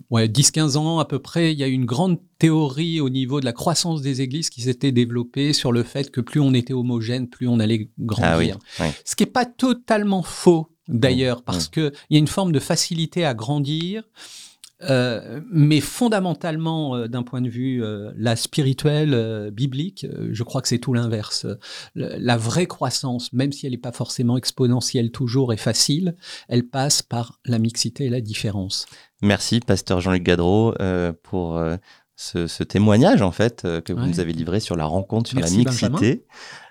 ouais, 0.09 0.27
10-15 0.27 0.77
ans 0.77 0.99
à 0.99 1.05
peu 1.05 1.19
près, 1.19 1.53
il 1.53 1.59
y 1.59 1.63
a 1.63 1.67
une 1.67 1.85
grande 1.85 2.19
théorie 2.39 3.01
au 3.01 3.09
niveau 3.09 3.39
de 3.39 3.45
la 3.45 3.53
croissance 3.53 4.01
des 4.01 4.21
églises 4.21 4.49
qui 4.49 4.61
s'était 4.61 4.91
développée 4.91 5.53
sur 5.53 5.71
le 5.71 5.83
fait 5.83 6.11
que 6.11 6.21
plus 6.21 6.39
on 6.39 6.53
était 6.53 6.73
homogène, 6.73 7.27
plus 7.27 7.47
on 7.47 7.59
allait 7.59 7.89
grandir. 7.99 8.57
Ah 8.79 8.85
Ce 9.03 9.15
qui 9.15 9.23
n'est 9.23 9.31
pas 9.31 9.45
totalement 9.45 10.23
faux 10.23 10.71
d'ailleurs, 10.87 11.43
parce 11.43 11.67
qu'il 11.67 11.91
y 12.09 12.15
a 12.15 12.19
une 12.19 12.27
forme 12.27 12.51
de 12.51 12.59
facilité 12.59 13.25
à 13.25 13.33
grandir. 13.33 14.03
Euh, 14.83 15.39
mais 15.49 15.79
fondamentalement, 15.79 16.95
euh, 16.95 17.07
d'un 17.07 17.23
point 17.23 17.41
de 17.41 17.47
vue 17.49 17.81
euh, 17.81 18.11
la 18.17 18.35
spirituelle, 18.35 19.49
biblique, 19.51 20.05
je 20.31 20.43
crois 20.43 20.61
que 20.61 20.67
c'est 20.67 20.79
tout 20.79 20.93
l'inverse. 20.93 21.47
La 21.95 22.37
vraie 22.37 22.65
croissance, 22.65 23.31
même 23.33 23.51
si 23.51 23.65
elle 23.65 23.71
n'est 23.71 23.77
pas 23.77 23.91
forcément 23.91 24.37
exponentielle 24.37 25.11
toujours 25.11 25.53
et 25.53 25.57
facile, 25.57 26.15
elle 26.49 26.67
passe 26.67 27.01
par 27.01 27.39
la 27.45 27.59
mixité 27.59 28.05
et 28.05 28.09
la 28.09 28.21
différence. 28.21 28.85
Merci, 29.21 29.59
pasteur 29.59 30.01
Jean-Luc 30.01 30.23
Gadreau, 30.23 30.73
pour 31.23 31.61
ce, 32.15 32.63
témoignage 32.63 33.21
en 33.21 33.31
fait 33.31 33.61
que 33.85 33.93
vous 33.93 34.05
nous 34.05 34.19
avez 34.19 34.33
livré 34.33 34.59
sur 34.59 34.75
la 34.75 34.85
rencontre, 34.85 35.29
sur 35.29 35.39
la 35.39 35.49
mixité. 35.49 36.25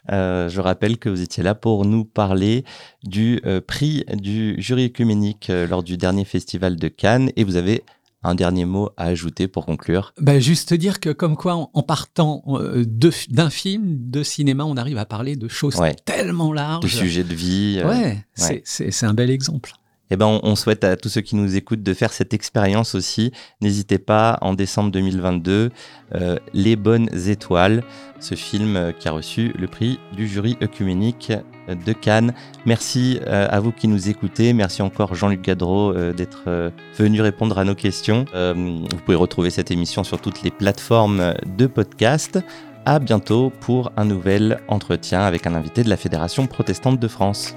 Je 0.09 0.61
rappelle 0.61 0.99
que 0.99 1.09
vous 1.09 1.23
étiez 1.23 1.43
là 1.43 1.55
pour 1.55 1.85
nous 1.85 2.05
parler 2.05 2.65
du 3.03 3.41
prix 3.67 4.05
du 4.15 4.55
jury 4.61 4.87
œcuménique 4.87 5.51
lors 5.69 5.83
du 5.83 5.97
dernier 5.97 6.25
festival 6.25 6.77
de 6.77 6.89
Cannes 6.89 7.31
et 7.37 7.45
vous 7.45 7.57
avez 7.57 7.85
un 8.25 8.35
dernier 8.35 8.65
mot 8.65 8.91
à 8.97 9.05
ajouter 9.05 9.47
pour 9.47 9.67
conclure 9.67 10.15
ben 10.19 10.41
Juste 10.41 10.75
dire 10.75 10.99
que 10.99 11.11
comme 11.11 11.37
quoi, 11.37 11.71
en, 11.73 11.83
partant 11.83 12.43
euh, 12.49 12.85
d'un 13.29 13.51
film, 13.51 14.11
de 14.11 14.23
cinéma, 14.23 14.65
on 14.65 14.77
arrive 14.77 14.99
à 14.99 15.05
parler 15.05 15.37
de 15.37 15.47
choses 15.47 15.79
tellement 16.05 16.53
larges. 16.53 16.83
De 16.83 16.89
sujets 16.89 17.23
de 17.23 17.35
vie. 17.35 17.81
Euh, 17.85 17.89
ouais, 17.89 18.63
c'est 18.65 19.05
un 19.05 19.15
bel 19.15 19.31
exemple. 19.31 19.73
Eh 20.11 20.17
ben, 20.17 20.39
on, 20.43 20.55
souhaite 20.55 20.85
à 20.85 20.97
tous 20.97 21.09
ceux 21.09 21.23
qui 21.23 21.35
nous 21.35 21.57
écoutent 21.57 21.83
de 21.83 21.95
faire 21.95 22.13
cette 22.13 22.35
expérience 22.35 22.95
aussi. 22.95 23.33
N'hésitez 23.63 23.99
pas, 23.99 24.39
en 24.43 24.53
décembre 24.53 24.91
2022, 24.91 25.71
euh, 26.15 26.37
Les 26.53 26.77
Bonnes 26.77 27.09
Étoiles, 27.27 27.83
ce 28.21 28.35
film 28.35 28.77
euh, 28.77 28.93
qui 28.93 29.09
a 29.09 29.13
reçu 29.13 29.55
le 29.59 29.67
prix 29.67 29.99
du 30.15 30.29
jury 30.29 30.59
œcuménique 30.63 31.33
de 31.69 31.93
Cannes. 31.95 32.35
Merci 32.67 33.19
euh, 33.27 33.49
à 33.51 33.61
vous 33.61 33.73
qui 33.73 33.89
nous 33.89 34.11
écoutez. 34.11 34.53
Merci 34.53 34.83
encore 34.83 35.15
Jean-Luc 35.15 35.41
Gadreau 35.41 35.95
d'être 36.13 36.73
venu 36.99 37.23
répondre 37.23 37.59
à 37.59 37.65
nos 37.65 37.75
questions. 37.75 38.27
vous 38.35 39.01
pouvez 39.07 39.17
retrouver 39.17 39.49
cette 39.49 39.71
émission 39.71 40.05
sur 40.05 40.21
toutes 40.21 40.43
les 40.43 40.51
plateformes 40.51 41.35
de 41.57 41.67
podcast. 41.67 42.39
À 42.85 42.99
bientôt 42.99 43.51
pour 43.61 43.91
un 43.97 44.05
nouvel 44.05 44.61
entretien 44.69 45.23
avec 45.23 45.47
un 45.47 45.55
invité 45.55 45.83
de 45.83 45.89
la 45.89 45.97
Fédération 45.97 46.47
protestante 46.47 47.01
de 47.01 47.09
France 47.09 47.57